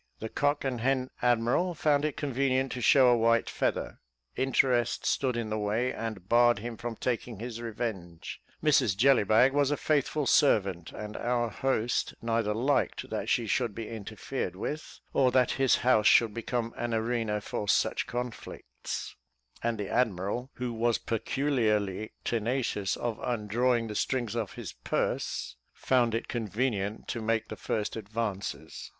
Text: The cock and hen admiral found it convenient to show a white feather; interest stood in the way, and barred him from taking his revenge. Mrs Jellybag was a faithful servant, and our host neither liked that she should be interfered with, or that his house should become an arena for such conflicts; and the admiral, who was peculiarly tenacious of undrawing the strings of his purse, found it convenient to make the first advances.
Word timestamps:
The 0.17 0.29
cock 0.29 0.63
and 0.63 0.81
hen 0.81 1.11
admiral 1.21 1.75
found 1.75 2.05
it 2.05 2.17
convenient 2.17 2.71
to 2.71 2.81
show 2.81 3.09
a 3.11 3.15
white 3.15 3.47
feather; 3.51 3.99
interest 4.35 5.05
stood 5.05 5.37
in 5.37 5.51
the 5.51 5.59
way, 5.59 5.93
and 5.93 6.27
barred 6.27 6.57
him 6.57 6.75
from 6.75 6.95
taking 6.95 7.37
his 7.37 7.61
revenge. 7.61 8.41
Mrs 8.63 8.97
Jellybag 8.97 9.53
was 9.53 9.69
a 9.69 9.77
faithful 9.77 10.25
servant, 10.25 10.91
and 10.91 11.15
our 11.17 11.49
host 11.49 12.15
neither 12.19 12.55
liked 12.55 13.11
that 13.11 13.29
she 13.29 13.45
should 13.45 13.75
be 13.75 13.89
interfered 13.89 14.55
with, 14.55 15.01
or 15.13 15.29
that 15.29 15.51
his 15.61 15.75
house 15.85 16.07
should 16.07 16.33
become 16.33 16.73
an 16.77 16.95
arena 16.95 17.39
for 17.39 17.67
such 17.69 18.07
conflicts; 18.07 19.15
and 19.61 19.77
the 19.77 19.87
admiral, 19.87 20.49
who 20.55 20.73
was 20.73 20.97
peculiarly 20.97 22.11
tenacious 22.25 22.95
of 22.97 23.19
undrawing 23.21 23.85
the 23.87 23.93
strings 23.93 24.33
of 24.33 24.53
his 24.53 24.73
purse, 24.73 25.57
found 25.73 26.15
it 26.15 26.27
convenient 26.27 27.07
to 27.07 27.21
make 27.21 27.49
the 27.49 27.55
first 27.55 27.95
advances. 27.95 28.89